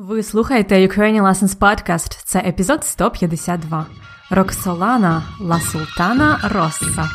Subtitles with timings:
[0.00, 2.22] Ви слухаєте Ukrainian Lessons Podcast.
[2.24, 3.86] Це епізод 152.
[4.30, 7.10] Роксолана Ла Султана Росса.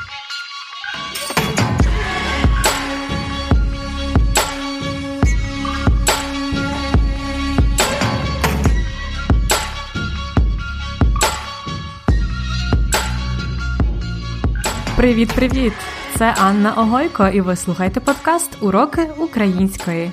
[14.97, 15.73] Привіт-привіт!
[16.17, 20.11] Це Анна Огойко, і ви слухаєте подкаст Уроки української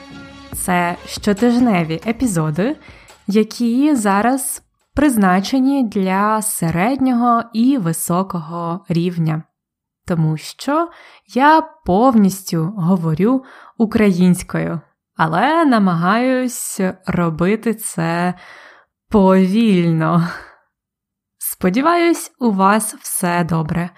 [0.53, 2.77] це щотижневі епізоди,
[3.27, 4.63] які зараз
[4.95, 9.43] призначені для середнього і високого рівня.
[10.07, 10.89] Тому що
[11.35, 13.45] я повністю говорю
[13.79, 14.81] українською,
[15.17, 18.35] але намагаюсь робити це
[19.09, 20.29] повільно.
[21.39, 23.91] Сподіваюсь, у вас все добре,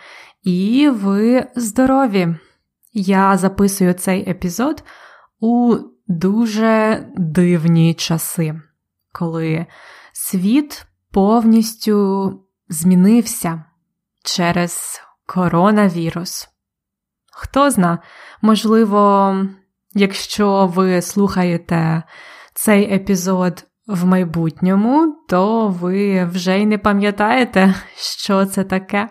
[0.42, 2.36] і ви здорові.
[2.92, 4.84] Я записую цей епізод
[5.40, 8.60] у дуже дивні часи,
[9.12, 9.66] коли
[10.12, 13.64] світ повністю змінився
[14.24, 16.48] через коронавірус.
[17.32, 17.98] Хто зна,
[18.42, 19.36] можливо,
[19.94, 22.02] якщо ви слухаєте
[22.54, 29.08] цей епізод в майбутньому, то ви вже й не пам'ятаєте, що це таке,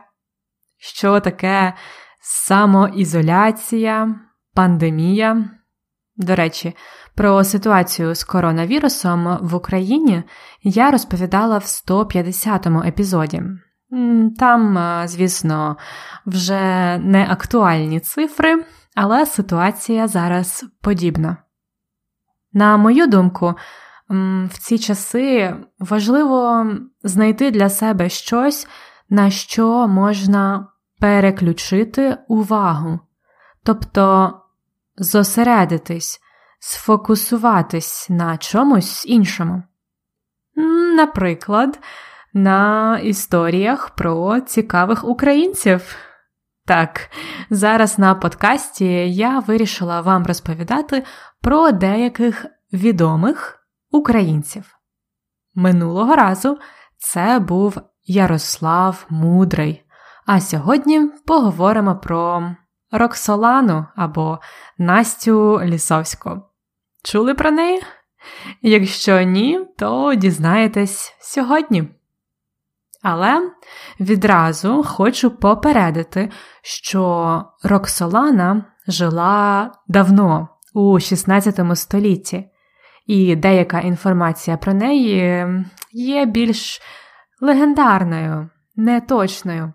[0.77, 1.73] що таке
[2.21, 4.15] самоізоляція,
[4.53, 5.49] пандемія.
[6.21, 6.75] До речі,
[7.15, 10.23] про ситуацію з коронавірусом в Україні
[10.63, 13.43] я розповідала в 150-му епізоді.
[14.39, 15.77] Там, е, звісно,
[16.25, 21.37] вже не актуальні цифри, але ситуація зараз подібна.
[22.53, 23.53] На мою думку,
[24.45, 26.67] в ці часи важливо
[27.03, 28.67] знайти для себе щось,
[29.09, 30.67] на що можна
[30.99, 32.99] переключити увагу,
[33.63, 34.33] тобто
[35.01, 36.19] зосередитись,
[36.59, 39.63] сфокусуватись на чомусь іншому.
[40.95, 41.79] Наприклад,
[42.33, 45.95] на історіях про цікавих українців.
[46.65, 47.09] Так,
[47.49, 51.03] зараз на подкасті я вирішила вам розповідати
[51.41, 53.59] про деяких відомих
[53.91, 54.77] українців.
[55.55, 56.57] Минулого разу
[56.97, 59.83] це був Ярослав Мудрий,
[60.25, 62.55] а сьогодні поговоримо про
[62.91, 64.39] Роксолану або
[64.77, 66.41] Настю Лісовську.
[67.03, 67.81] Чули про неї?
[68.61, 71.89] Якщо ні, то дізнаєтесь сьогодні.
[73.03, 73.51] Але
[73.99, 76.31] відразу хочу попередити,
[76.61, 82.49] що Роксолана жила давно у 16 столітті,
[83.05, 85.47] і деяка інформація про неї
[85.91, 86.81] є більш
[87.41, 89.73] легендарною, неточною.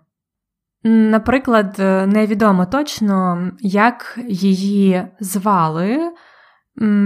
[0.83, 1.75] Наприклад,
[2.07, 6.11] невідомо точно, як її звали,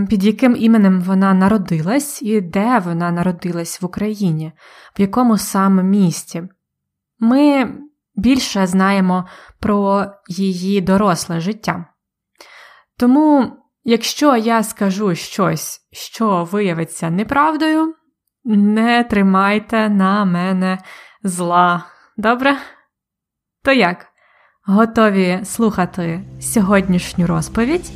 [0.10, 4.52] під яким іменем вона народилась і де вона народилась в Україні,
[4.98, 6.44] в якому саме місті.
[7.20, 7.74] Ми
[8.16, 9.28] більше знаємо
[9.60, 11.86] про її доросле життя.
[12.98, 13.52] Тому,
[13.84, 17.96] якщо я скажу щось, що виявиться неправдою,
[18.44, 20.78] не тримайте на мене
[21.24, 21.86] зла.
[22.18, 22.58] Добре?
[23.64, 24.06] То як?
[24.66, 27.92] Готові слухати сьогоднішню розповідь?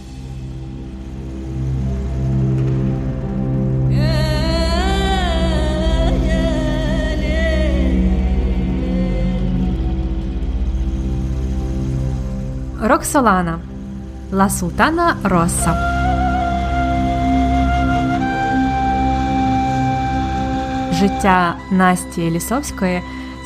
[12.81, 13.59] Роксолана
[14.31, 15.91] Ла Султана Росса
[20.93, 23.01] Життя Насті Лісовської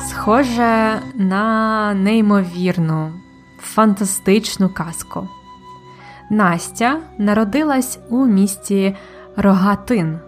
[0.08, 3.12] схоже на неймовірну,
[3.58, 5.28] фантастичну казку.
[6.30, 8.96] Настя народилась у місті
[9.36, 10.18] Рогатин.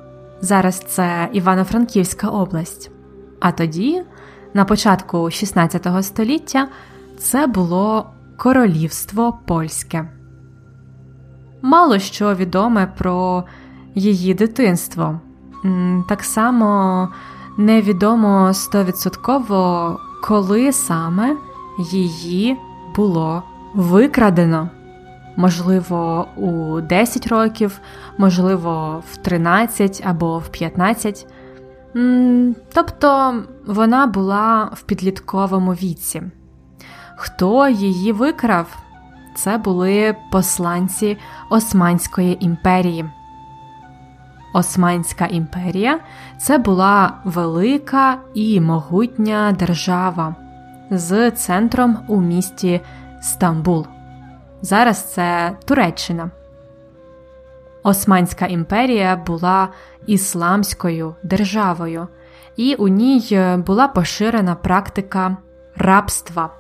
[0.40, 2.90] Зараз це Івано-Франківська область.
[3.40, 4.02] А тоді,
[4.54, 6.68] на початку 16 століття,
[7.18, 10.08] це було Королівство Польське.
[11.62, 13.44] Мало що відоме про
[13.94, 15.20] її дитинство.
[16.08, 17.08] Так само
[17.56, 21.36] невідомо стовідсотково, коли саме
[21.78, 22.56] її
[22.96, 23.42] було
[23.74, 24.68] викрадено.
[25.36, 27.80] Можливо, у 10 років,
[28.18, 31.26] можливо, в 13 або в 15.
[32.74, 33.34] Тобто
[33.66, 36.22] вона була в підлітковому віці.
[37.16, 38.76] Хто її викрав?
[39.36, 41.18] Це були посланці
[41.50, 43.04] Османської імперії.
[44.52, 46.00] Османська імперія
[46.38, 50.34] це була велика і могутня держава
[50.90, 52.80] з центром у місті
[53.22, 53.86] Стамбул.
[54.62, 56.30] Зараз це Туреччина.
[57.82, 59.68] Османська імперія була
[60.06, 62.08] ісламською державою,
[62.56, 65.36] і у ній була поширена практика
[65.76, 66.50] рабства.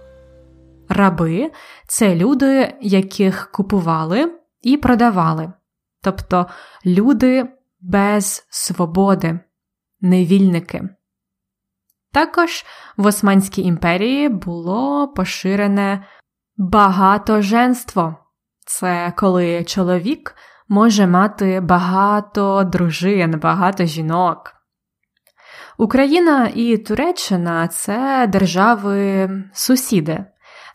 [0.88, 1.50] Раби
[1.86, 5.52] це люди, яких купували і продавали,
[6.02, 6.46] тобто
[6.86, 7.48] люди
[7.82, 9.40] без свободи,
[10.00, 10.82] невільники.
[12.12, 12.64] Також
[12.96, 16.06] в Османській імперії було поширене
[16.56, 18.16] багатоженство.
[18.66, 20.34] Це коли чоловік
[20.68, 24.52] може мати багато дружин, багато жінок.
[25.78, 30.24] Україна і Туреччина це держави сусіди.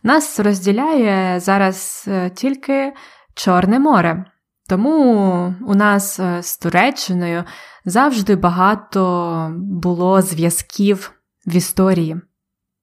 [0.03, 2.93] Нас розділяє зараз е, тільки
[3.35, 4.25] Чорне море.
[4.69, 7.43] Тому у нас е, з Туреччиною
[7.85, 11.13] завжди багато було зв'язків
[11.47, 12.21] в історії.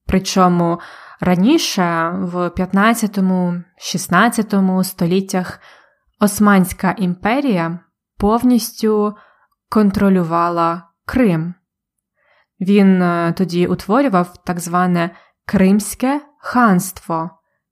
[0.07, 0.81] Причому
[1.21, 5.61] раніше, в 15-16 століттях,
[6.21, 7.79] Османська імперія
[8.19, 9.15] повністю
[9.69, 11.55] контролювала Крим.
[12.61, 15.11] Він е, тоді утворював так зване
[15.47, 17.31] Кримське ханство,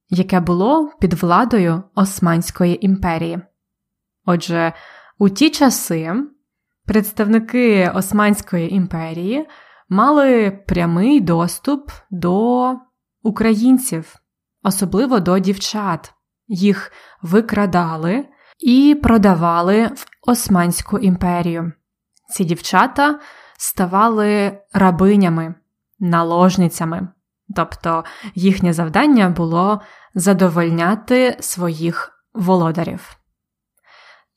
[0.08, 3.42] яке було під владою Османської імперії.
[4.24, 4.72] Отже,
[5.18, 6.14] у ті часи
[6.86, 9.48] представники Османської імперії
[9.88, 12.74] мали прямий доступ до
[13.22, 14.16] українців,
[14.62, 16.14] особливо до дівчат.
[16.46, 16.92] Їх
[17.22, 18.28] викрадали
[18.58, 21.72] і продавали в Османську імперію.
[22.28, 23.20] Ці дівчата
[23.58, 25.54] ставали рабинями,
[26.00, 27.08] наложницями,
[27.56, 28.04] тобто
[28.34, 29.80] їхнє завдання було
[30.14, 33.21] задовольняти своїх володарів.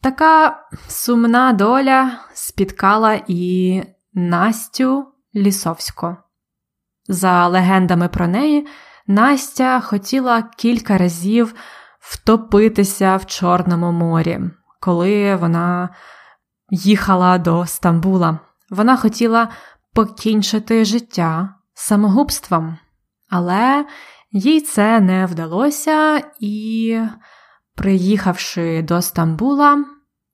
[0.02, 3.84] Така сумна доля спіткала і
[4.14, 5.06] Настю
[5.36, 6.16] Лісовську.
[7.08, 8.68] За легендами про неї,
[9.08, 11.56] Настя хотіла кілька разів
[12.00, 14.40] втопитися в Чорному морі,
[14.80, 15.90] коли вона
[16.70, 18.40] їхала до Стамбула.
[18.70, 19.50] Вона хотіла
[19.94, 22.78] покінчити життя самогубством,
[23.30, 23.86] але
[24.32, 27.00] їй це не вдалося, і,
[27.76, 29.86] приїхавши до Стамбула,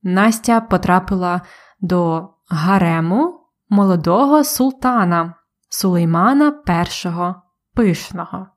[0.03, 1.41] Настя потрапила
[1.79, 3.39] до гарему
[3.69, 5.33] молодого султана
[5.69, 7.33] Сулеймана І
[7.75, 8.47] Пишного.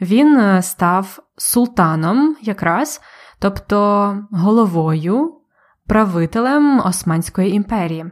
[0.00, 3.00] Він е, став султаном якраз,
[3.38, 5.40] тобто головою,
[5.86, 8.04] правителем Османської імперії.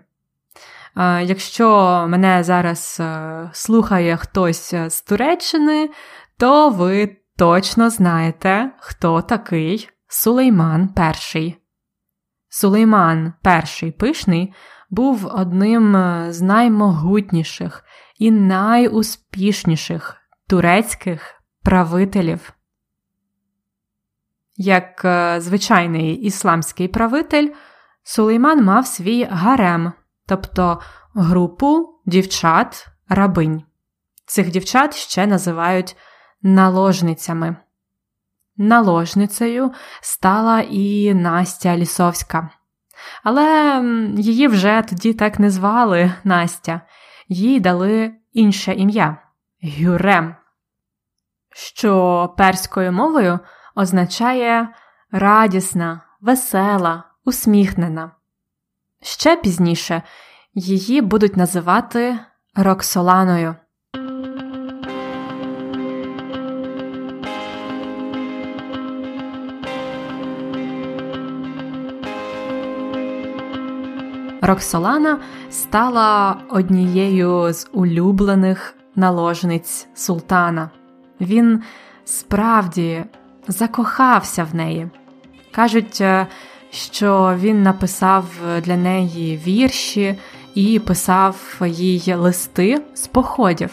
[0.96, 1.68] Е, якщо
[2.08, 5.90] мене зараз е, слухає хтось з Туреччини,
[6.38, 10.94] то ви точно знаєте, хто такий Сулейман
[11.34, 11.54] І.
[12.48, 13.32] Сулейман
[13.82, 14.54] І Пишний
[14.90, 15.96] був одним
[16.32, 17.84] з наймогутніших
[18.18, 20.16] і найуспішніших
[20.48, 22.52] турецьких правителів.
[24.56, 27.48] Як е, звичайний ісламський правитель,
[28.02, 29.92] Сулейман мав свій гарем,
[30.26, 30.80] тобто
[31.14, 33.62] групу дівчат рабинь.
[34.26, 35.96] Цих дівчат ще називають
[36.42, 37.56] наложницями.
[38.56, 42.50] Наложницею стала і Настя Лісовська.
[43.22, 43.80] Але
[44.16, 46.80] її вже тоді так не звали Настя,
[47.28, 49.16] їй дали інше ім'я
[49.62, 50.34] Гюрем,
[51.54, 53.38] що перською мовою
[53.74, 54.68] означає
[55.12, 58.10] радісна, весела, усміхнена.
[59.02, 60.02] Ще пізніше
[60.54, 62.18] її будуть називати
[62.54, 63.56] Роксоланою.
[74.44, 75.18] Роксолана
[75.50, 80.70] стала однією з улюблених наложниць султана.
[81.20, 81.62] Він
[82.04, 83.04] справді
[83.48, 84.88] закохався в неї.
[85.52, 86.26] Кажуть, е,
[86.70, 88.24] що він написав
[88.64, 90.18] для неї вірші
[90.54, 93.70] і писав їй листи з походів.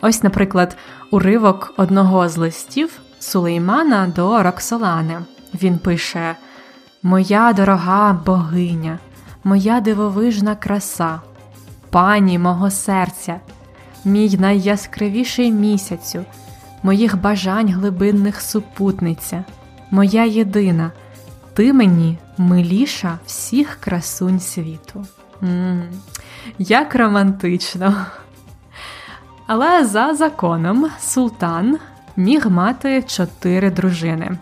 [0.00, 0.76] Ось, наприклад,
[1.10, 5.18] уривок одного з листів Сулеймана до Роксолани.
[5.62, 6.36] Він пише:
[7.02, 8.98] Моя дорога богиня
[9.46, 11.20] моя дивовижна краса,
[11.90, 13.40] пані мого серця,
[14.04, 16.24] мій найяскравіший місяцю,
[16.82, 19.44] моїх бажань глибинних супутниця,
[19.90, 20.92] моя єдина,
[21.54, 25.06] ти мені миліша всіх красунь світу.
[25.42, 25.88] М-м,
[26.58, 28.06] Як романтично.
[29.46, 31.78] Але за законом султан
[32.16, 34.38] міг мати чотири дружини.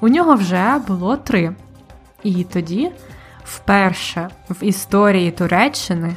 [0.00, 1.54] У нього вже було три.
[2.22, 2.90] І тоді
[3.54, 6.16] Вперше в історії Туреччини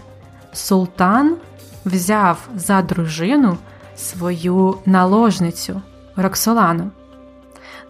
[0.53, 1.37] султан
[1.85, 3.57] взяв за дружину
[3.95, 5.81] свою наложницю
[6.15, 6.91] Роксолану.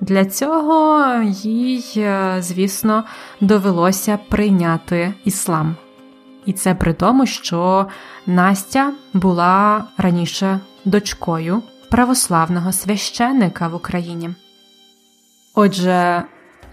[0.02, 3.04] Для цього їй, е, звісно,
[3.42, 5.76] довелося прийняти іслам.
[6.46, 7.88] І це при тому, що
[8.26, 14.30] Настя була раніше дочкою православного священника в Україні.
[15.54, 16.24] Отже,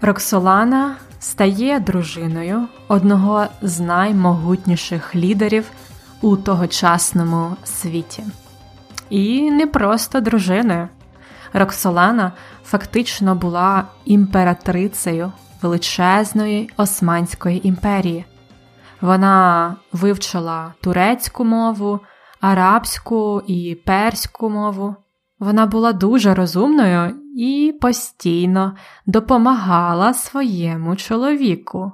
[0.01, 5.71] Роксолана стає дружиною одного з наймогутніших лідерів
[6.21, 8.23] у тогочасному світі.
[9.09, 10.87] І не просто дружиною.
[11.53, 12.31] Роксолана
[12.63, 18.25] фактично була імператрицею величезної Османської імперії.
[19.01, 21.99] Вона вивчила турецьку мову,
[22.41, 24.95] арабську і перську мову.
[25.39, 31.91] Вона була дуже розумною і постійно допомагала своєму чоловіку.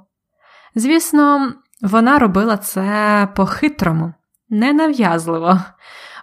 [0.76, 4.14] Звісно, вона робила це по-хитрому,
[4.50, 5.60] ненав'язливо.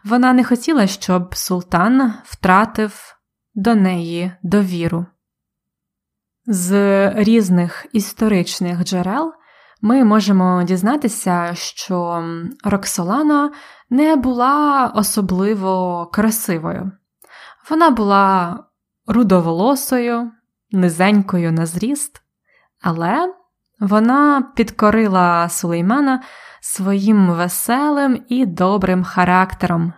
[0.04, 3.16] Вона не хотіла, щоб султан втратив
[3.54, 5.06] до неї довіру.
[6.46, 9.32] З різних історичних джерел
[9.80, 12.24] ми можемо дізнатися, що
[12.64, 13.52] Роксолана
[13.90, 16.92] не була особливо красивою.
[17.70, 18.58] Вона була
[19.06, 20.30] рудоволосою,
[20.70, 22.22] низенькою на зріст,
[22.80, 23.34] але
[23.80, 26.22] вона підкорила Сулеймана
[26.60, 29.92] своїм веселим і добрим характером,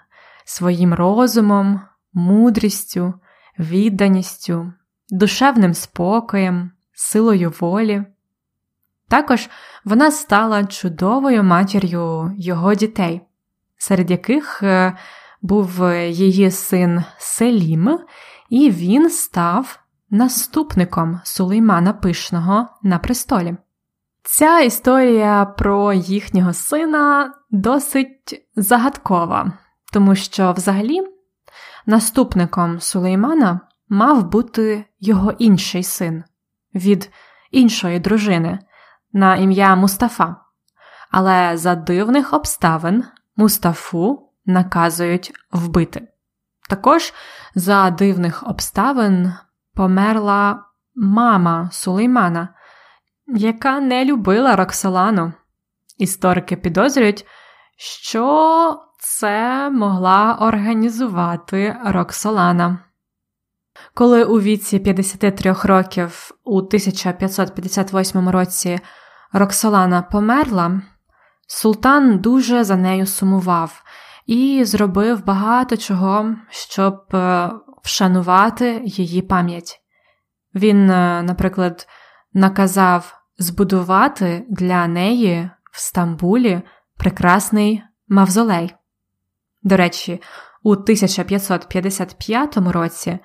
[0.44, 1.80] своїм розумом,
[2.12, 3.14] мудрістю,
[3.58, 4.72] відданістю,
[5.10, 8.04] душевним спокоєм, силою волі.
[9.08, 9.48] Також
[9.84, 13.20] вона стала чудовою матір'ю його дітей,
[13.76, 14.96] серед яких е,
[15.42, 17.98] був її син Селім,
[18.48, 19.78] і він став
[20.10, 23.56] наступником Сулеймана Пишного на престолі.
[24.22, 29.52] Ця історія про їхнього сина досить загадкова,
[29.92, 31.00] тому що взагалі
[31.86, 36.24] наступником Сулеймана мав бути його інший син
[36.74, 37.10] від
[37.50, 38.58] іншої дружини
[39.12, 40.36] на ім'я Мустафа.
[41.10, 43.04] Але за дивних обставин
[43.36, 46.08] Мустафу наказують вбити.
[46.68, 47.12] Також
[47.54, 49.32] за дивних обставин
[49.74, 52.48] померла мама Сулеймана,
[53.26, 55.32] яка не любила Роксолану.
[55.98, 57.26] Історики підозрюють,
[57.76, 62.78] що це могла організувати Роксолана.
[63.94, 68.80] Коли у віці 53 років у 1558 році
[69.32, 70.82] Роксолана померла,
[71.46, 73.82] султан дуже за нею сумував
[74.26, 77.50] і зробив багато чого, щоб е,
[77.82, 79.80] вшанувати її пам'ять.
[80.54, 81.86] Він, е, наприклад,
[82.32, 86.62] наказав збудувати для неї в Стамбулі
[86.96, 88.74] прекрасний мавзолей.
[89.62, 90.22] До речі,
[90.62, 93.18] у 1555 році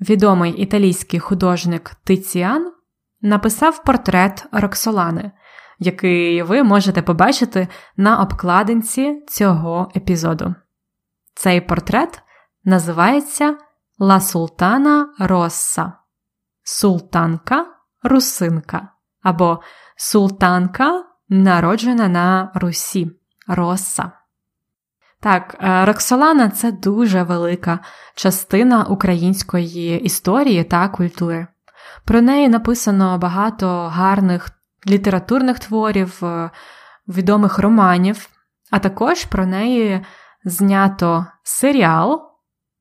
[0.00, 2.72] відомий італійський художник Тиціан
[3.20, 5.32] написав портрет Роксолани,
[5.78, 10.54] який ви можете побачити на обкладинці цього епізоду.
[11.34, 12.22] Цей портрет
[12.64, 13.58] називається
[13.98, 15.92] Ла Султана Росса
[16.62, 17.66] Султанка
[18.02, 18.88] Русинка
[19.22, 19.60] або
[19.96, 23.10] Султанка, народжена на Русі
[23.48, 24.12] Росса.
[25.20, 27.78] Так, е, Роксолана це дуже велика
[28.14, 31.46] частина української історії та культури.
[32.04, 34.50] Про неї написано багато гарних
[34.88, 36.50] літературних творів, е,
[37.08, 38.28] відомих романів,
[38.70, 40.04] а також про неї
[40.44, 42.22] знято серіал,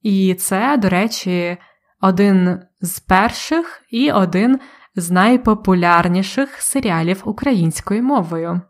[0.01, 1.57] і це, до речі,
[2.01, 4.59] один з перших і один
[4.95, 8.61] з найпопулярніших серіалів українською мовою.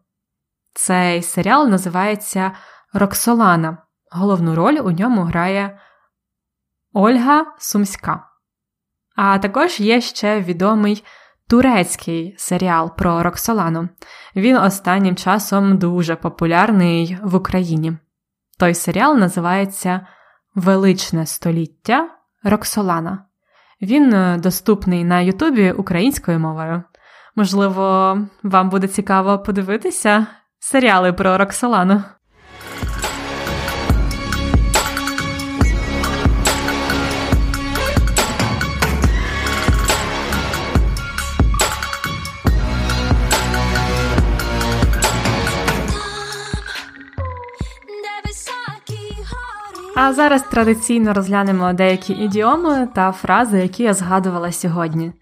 [0.73, 2.51] Цей серіал називається
[2.93, 3.77] Роксолана.
[4.11, 5.79] Головну роль у ньому грає
[6.93, 8.23] Ольга Сумська.
[9.15, 11.03] А також є ще відомий
[11.49, 13.89] турецький серіал про Роксолану.
[14.35, 17.97] Він останнім часом дуже популярний в Україні.
[18.59, 20.07] Той серіал називається
[20.55, 22.09] Величне століття
[22.43, 23.25] Роксолана.
[23.81, 26.83] Він е, доступний на Ютубі українською мовою.
[27.35, 30.27] Можливо, вам буде цікаво подивитися
[30.59, 32.03] серіали про Роксолану.
[49.99, 55.13] А зараз традиційно розглянемо деякі ідіоми та фрази, які я згадувала сьогодні.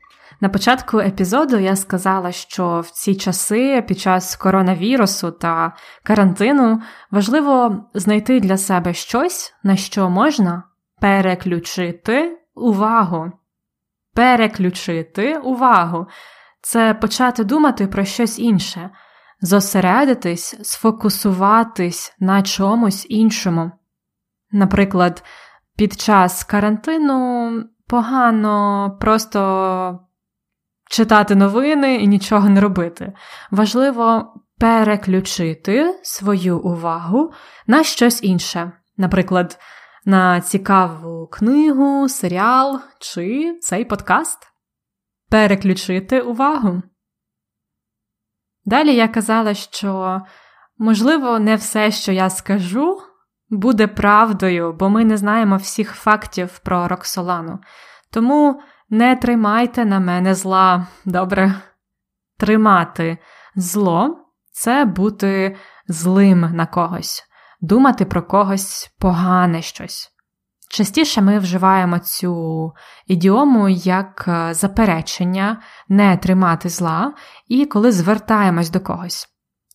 [0.41, 7.83] На початку епізоду я сказала, що в ці часи під час коронавірусу та карантину важливо
[7.93, 10.63] знайти для себе щось, на що можна
[11.01, 13.31] переключити увагу.
[14.13, 16.07] переключити увагу,
[16.61, 18.89] це почати думати про щось інше,
[19.41, 23.71] зосередитись, сфокусуватись на чомусь іншому.
[24.55, 25.23] Наприклад,
[25.77, 29.99] під час карантину погано просто
[30.89, 33.13] читати новини і нічого не робити.
[33.51, 37.31] Важливо переключити свою увагу
[37.67, 39.59] на щось інше, наприклад,
[40.05, 44.39] на цікаву книгу, серіал чи цей подкаст.
[45.29, 46.81] Переключити увагу.
[48.65, 50.21] Далі я казала, що,
[50.77, 53.01] можливо, не все, що я скажу,
[53.49, 57.59] буде правдою, бо ми не знаємо всіх фактів про Роксолану.
[58.11, 61.53] Тому не тримайте на мене зла, добре?
[62.37, 63.17] Тримати
[63.55, 64.17] зло
[64.51, 65.55] це бути
[65.87, 67.23] злим на когось,
[67.61, 70.11] думати про когось погане щось.
[70.69, 72.73] Частіше ми вживаємо цю
[73.07, 77.13] ідіому як е, заперечення, не тримати зла,
[77.47, 79.27] і коли звертаємось до когось.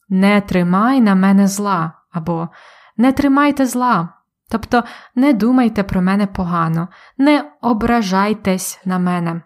[0.08, 2.48] Не тримай на мене зла, або
[2.96, 4.14] не тримайте зла.
[4.50, 9.42] Тобто не думайте про мене погано, не ображайтесь на мене,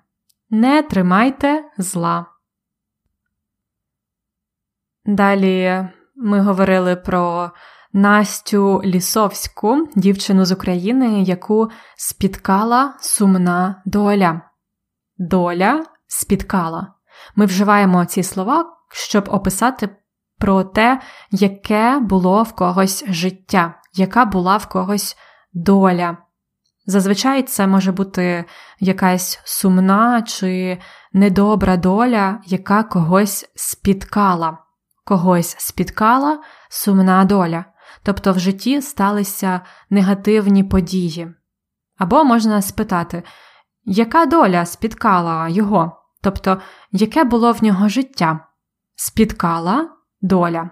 [0.51, 2.27] не тримайте зла.
[5.05, 7.51] Далі ми говорили про
[7.93, 14.41] Настю Лісовську, дівчину з України, яку спіткала сумна доля.
[15.19, 16.95] Доля спіткала.
[17.37, 19.89] Ми вживаємо ці слова, щоб описати
[20.45, 25.17] про те, яке було в когось життя, яка була в когось
[25.53, 26.17] доля.
[26.87, 28.45] Зазвичай це може бути
[28.81, 30.79] якась сумна чи
[31.13, 34.59] недобра доля, яка когось спіткала,
[35.05, 37.65] когось спіткала сумна доля,
[38.03, 39.61] тобто в житті сталися
[39.91, 41.29] негативні події.
[41.99, 43.23] Або можна спитати,
[43.85, 46.61] яка доля спіткала його, тобто,
[46.93, 48.41] яке було в нього життя?
[48.97, 50.71] Спіткала доля.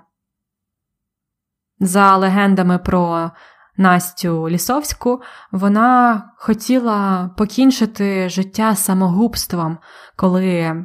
[1.80, 3.30] За легендами про
[3.76, 9.78] Настю Лісовську, вона хотіла покінчити життя самогубством,
[10.16, 10.76] коли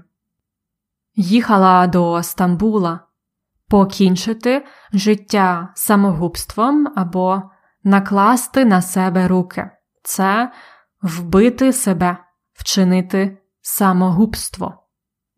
[1.15, 2.99] їхала до Стамбула,
[3.69, 7.41] покінчити життя самогубством або
[7.83, 9.69] накласти на себе руки.
[10.03, 10.51] Це
[11.01, 12.17] вбити себе,
[12.53, 14.83] вчинити самогубство.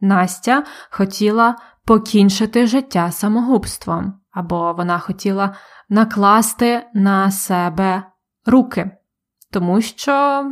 [0.01, 1.55] Настя хотіла
[1.89, 5.56] покінчити життя самогубством, або вона хотіла
[5.89, 8.04] накласти на себе
[8.45, 8.91] руки,
[9.52, 10.45] тому що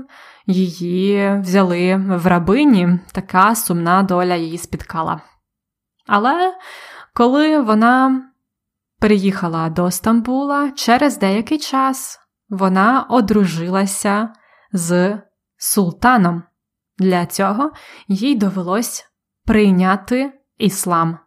[0.46, 5.22] її взяли в рабині, така сумна доля її спіткала.
[6.08, 6.56] Але
[7.14, 8.24] коли вона
[9.00, 12.20] приїхала до Стамбула, через деякий час
[12.50, 14.30] вона одружилася
[14.72, 15.18] з
[15.58, 16.44] султаном.
[16.98, 17.72] Для цього
[18.08, 19.06] їй довелось
[19.46, 21.18] прийняти іслам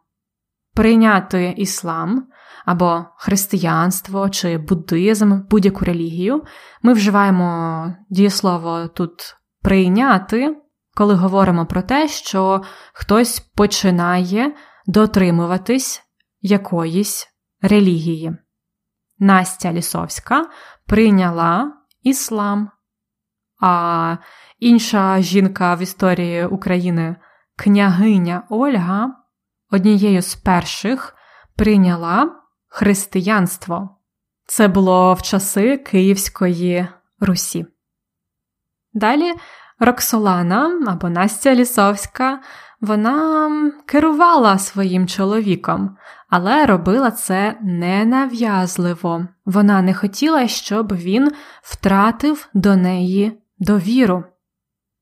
[0.75, 2.27] прийняти іслам
[2.65, 6.43] або християнство чи буддизм, будь-яку релігію,
[6.83, 10.57] ми вживаємо дієслово тут прийняти,
[10.97, 14.55] коли говоримо про те, що хтось починає
[14.87, 16.03] дотримуватись
[16.41, 17.29] якоїсь
[17.63, 18.37] релігії.
[19.19, 20.47] Настя Лісовська
[20.87, 22.71] прийняла іслам,
[23.61, 24.17] а
[24.59, 27.17] інша жінка в історії України,
[27.57, 29.20] княгиня Ольга,
[29.71, 31.15] однією з перших
[31.57, 32.31] прийняла
[32.69, 33.97] християнство.
[34.47, 36.89] Це було в часи Київської
[37.21, 37.67] Русі.
[38.93, 39.33] Далі
[39.79, 42.41] Роксолана або Настя Лісовська
[42.81, 45.97] вона керувала своїм чоловіком,
[46.29, 49.27] але робила це ненав'язливо.
[49.45, 54.25] Вона не хотіла, щоб він втратив до неї довіру.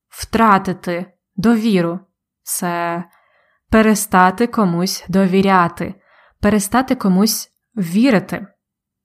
[0.08, 2.00] Втратити довіру
[2.42, 3.04] це
[3.70, 5.94] перестати комусь довіряти,
[6.40, 8.46] перестати комусь вірити.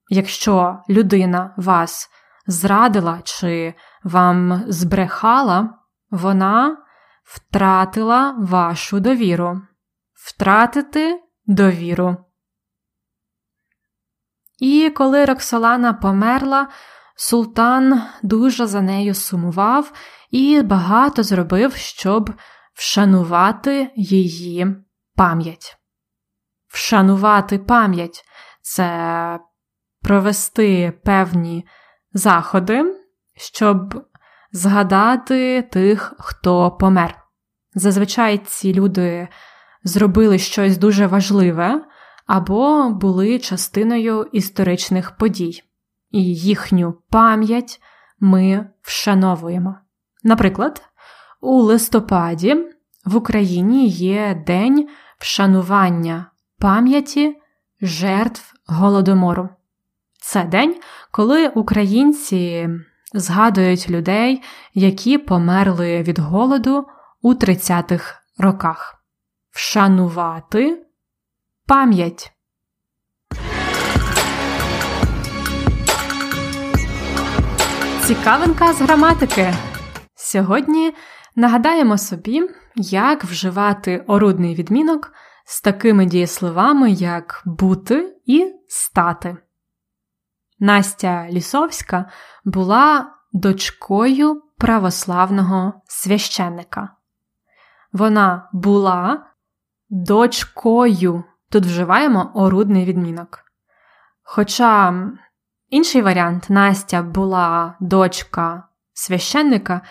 [0.09, 2.09] Якщо людина вас
[2.47, 3.73] зрадила чи
[4.03, 5.69] вам збрехала,
[6.11, 6.77] вона
[7.23, 9.61] втратила вашу довіру.
[10.13, 12.17] Втратити довіру.
[14.59, 16.67] І коли Роксолана померла,
[17.15, 19.91] султан дуже за нею сумував
[20.31, 22.31] і багато зробив, щоб
[22.73, 24.67] вшанувати її
[25.15, 25.77] пам'ять.
[26.67, 28.23] Вшанувати пам'ять
[28.61, 29.39] це
[30.01, 31.65] провести певні
[32.13, 32.83] заходи,
[33.35, 34.05] щоб
[34.51, 37.19] згадати тих, хто помер.
[37.75, 39.27] Зазвичай ці люди
[39.83, 41.85] зробили щось дуже важливе
[42.27, 45.61] або були частиною історичних подій,
[46.11, 47.81] і їхню пам'ять
[48.19, 49.75] ми вшановуємо.
[50.23, 50.81] Наприклад,
[51.43, 52.57] У листопаді
[53.05, 57.35] в Україні є День вшанування пам'яті
[57.81, 59.49] жертв Голодомору.
[60.21, 60.75] Це день,
[61.11, 62.69] коли українці
[63.13, 64.41] згадують людей,
[64.73, 66.85] які померли від голоду
[67.21, 69.03] у 30-х роках.
[69.51, 70.85] Вшанувати
[71.67, 72.31] пам'ять.
[78.01, 79.53] Цікавинка з граматики.
[80.15, 80.93] Сьогодні
[81.35, 85.13] нагадаємо собі, як вживати орудний відмінок
[85.45, 89.37] з такими дієсловами, як бути і стати.
[90.59, 92.05] Настя Лісовська
[92.45, 96.89] була дочкою православного священника.
[97.93, 99.25] Вона була
[99.89, 101.23] дочкою.
[101.49, 103.39] Тут вживаємо орудний відмінок.
[104.23, 104.93] Хоча
[105.69, 109.81] інший варіант Настя була дочка священника,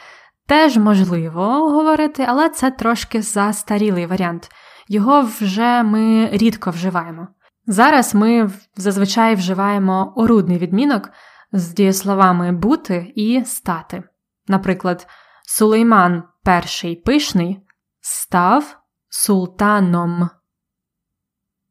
[0.46, 4.48] теж можливо говорити, але це трошки застарілий варіант.
[4.88, 7.28] Його вже ми рідко вживаємо.
[7.66, 11.10] Зараз ми зазвичай вживаємо орудний відмінок
[11.52, 14.02] з дієсловами бути і стати.
[14.48, 15.06] Наприклад,
[15.46, 17.66] Сулейман перший пишний
[18.00, 18.78] став
[19.08, 20.30] султаном.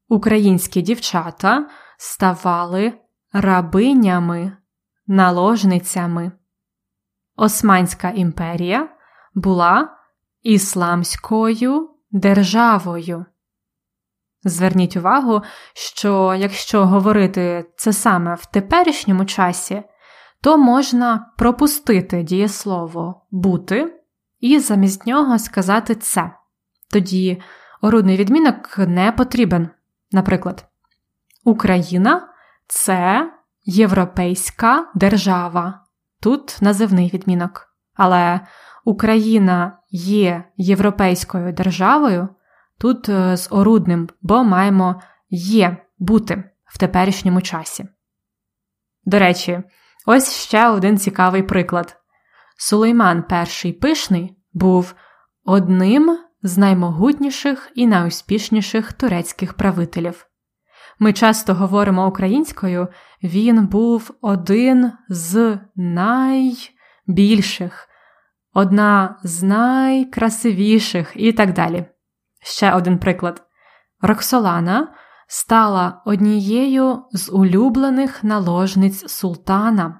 [0.08, 2.94] Українські дівчата ставали
[3.34, 4.58] рабинями,
[5.08, 6.32] наложницями.
[7.36, 8.90] Османська імперія
[9.36, 9.98] була
[10.44, 13.26] ісламською державою.
[14.44, 15.42] Зверніть увагу,
[15.74, 19.84] що якщо говорити це саме в теперішньому часі,
[20.42, 24.02] то можна пропустити дієслово бути
[24.40, 26.32] і замість нього сказати це.
[26.92, 27.42] Тоді
[27.82, 29.70] орудний відмінок не потрібен.
[30.12, 30.66] Наприклад,
[31.44, 32.30] Україна
[32.68, 33.32] це
[33.66, 35.80] європейська держава.
[36.22, 37.68] Тут називний відмінок.
[37.94, 38.40] Але
[38.86, 42.28] Україна є європейською державою.
[42.80, 47.86] Тут е, з орудним, бо маємо є бути в теперішньому часі.
[49.06, 49.64] До речі,
[50.06, 51.98] ось ще один цікавий приклад.
[52.58, 54.96] Сулейман Перший Пишний був
[55.46, 60.31] одним з наймогутніших і найуспішніших турецьких правителів.
[61.04, 62.88] Ми часто говоримо українською,
[63.24, 67.88] він був один з найбільших,
[68.54, 71.86] одна з найкрасивіших і так далі.
[72.44, 73.44] Ще один приклад.
[74.02, 74.88] Роксолана
[75.28, 80.00] стала однією з улюблених наложниць султана.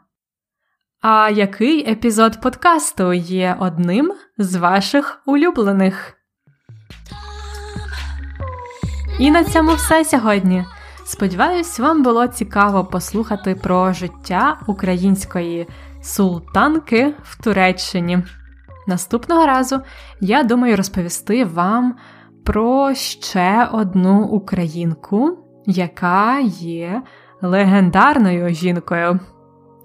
[1.02, 6.14] А який епізод подкасту є одним з ваших улюблених?
[9.20, 10.66] І на цьому все сьогодні.
[11.12, 15.68] Сподіваюсь, вам було цікаво послухати про життя української
[16.02, 18.24] султанки в Туреччині.
[18.88, 19.82] Наступного разу
[20.22, 21.96] я думаю розповісти вам
[22.46, 27.02] про ще одну українку, яка є
[27.42, 29.20] легендарною жінкою.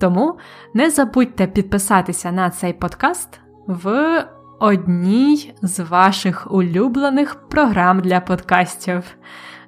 [0.00, 0.38] Тому
[0.74, 4.24] не забудьте підписатися на цей подкаст в
[4.60, 9.04] одній з ваших улюблених програм для подкастів.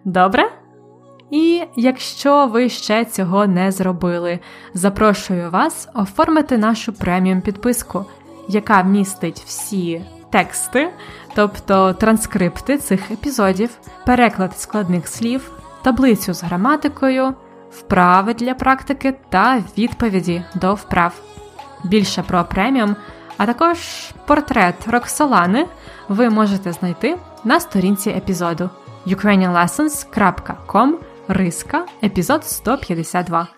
[0.04, 0.57] Добре?
[1.30, 4.38] І якщо ви ще цього не зробили,
[4.74, 8.06] запрошую вас оформити нашу преміум підписку,
[8.48, 10.90] яка містить всі тексти,
[11.34, 13.70] тобто транскрипти цих епізодів,
[14.06, 15.50] переклад складних слів,
[15.82, 17.34] таблицю з граматикою,
[17.70, 21.20] вправи для практики та відповіді до вправ.
[21.84, 22.96] Більше про преміум,
[23.36, 23.78] а також
[24.26, 25.66] портрет Роксолани
[26.08, 28.70] ви можете знайти на сторінці епізоду
[29.06, 30.92] ukrainianlessons.com
[31.28, 33.48] риска епізод 152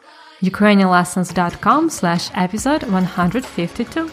[0.43, 4.07] ukrainianlessons.com slash episode 152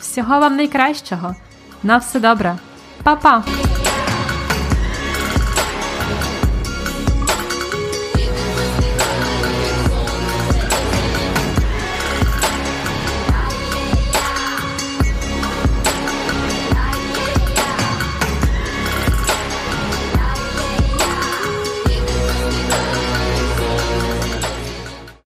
[0.00, 1.34] Всього вам найкращого!
[1.82, 2.56] На все добре!
[3.02, 3.44] Па-па!